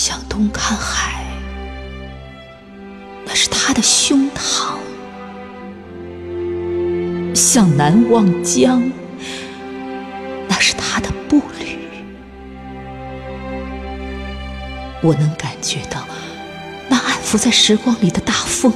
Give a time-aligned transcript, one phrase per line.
[0.00, 1.24] 向东看海，
[3.26, 4.76] 那是他的胸膛；
[7.34, 8.80] 向南望江，
[10.46, 11.80] 那是他的步履。
[15.02, 16.06] 我能感觉到，
[16.88, 18.72] 那安抚在时光里的大风，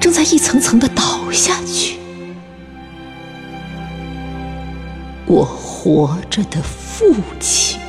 [0.00, 1.98] 正在一层层的倒下去。
[5.26, 7.83] 我活着的父亲。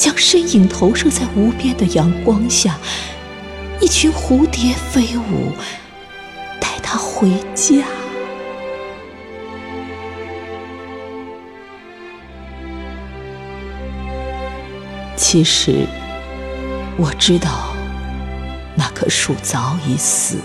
[0.00, 2.78] 将身影投射在无边的阳光下，
[3.82, 5.52] 一群蝴蝶飞舞，
[6.58, 7.84] 带他回家。
[15.14, 15.86] 其实，
[16.96, 17.74] 我知道
[18.74, 20.36] 那棵树早已死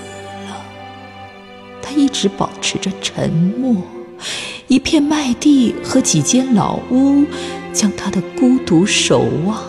[0.50, 0.66] 了，
[1.82, 3.82] 它一直保持着沉默。
[4.68, 7.24] 一片麦地和几间老屋。
[7.76, 9.62] 将他的孤独守望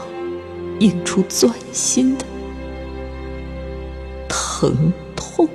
[0.79, 2.25] 映出钻心的
[4.29, 5.49] 疼痛，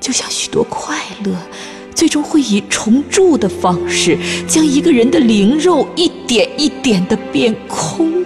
[0.00, 1.36] 就像许多快乐，
[1.94, 4.16] 最终会以重铸的方式，
[4.48, 8.24] 将一个人的灵肉一点一点的变空。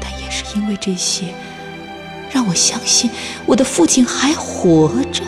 [0.00, 1.24] 但也是因为这些，
[2.30, 3.10] 让我相信
[3.44, 5.24] 我的父亲还活着。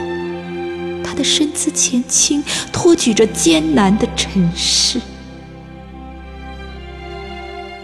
[1.20, 4.98] 的身姿前倾，托举着艰难的尘世，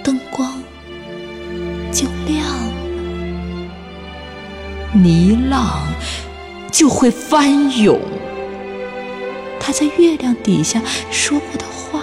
[0.03, 0.51] 灯光
[1.93, 2.73] 就亮了，
[4.95, 5.87] 泥浪
[6.73, 8.01] 就会翻涌。
[9.61, 12.01] 他在月亮底下说过的话，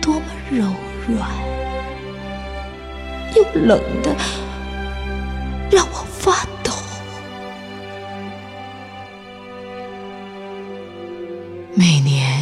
[0.00, 0.64] 多么柔
[1.06, 1.30] 软，
[3.36, 4.12] 又冷的，
[5.70, 6.44] 让我发
[11.74, 12.38] 每年，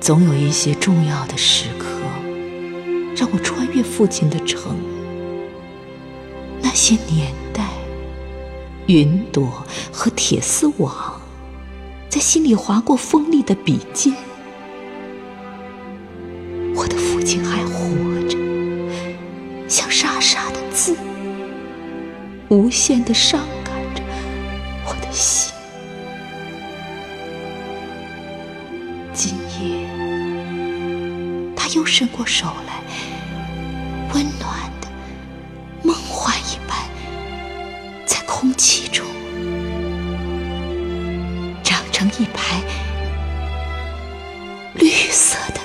[0.00, 1.86] 总有一些重要的时刻，
[3.16, 4.76] 让我穿越父亲的城。
[6.62, 7.64] 那些年代，
[8.86, 11.20] 云朵和铁丝网，
[12.08, 14.14] 在心里划过锋利的笔尖。
[16.76, 18.38] 我的父亲还活着，
[19.66, 20.96] 像沙沙的字，
[22.48, 24.02] 无限的伤感着
[24.86, 25.52] 我的心。
[29.18, 29.88] 今夜
[31.56, 32.82] 他又伸过手来
[34.12, 34.88] 温暖的
[35.82, 36.76] 梦幻一般
[38.04, 39.06] 在空气中
[41.62, 42.60] 长成一排
[44.74, 45.60] 绿色的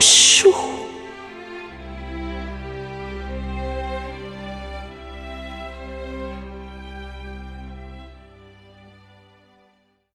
[0.00, 0.73] 树。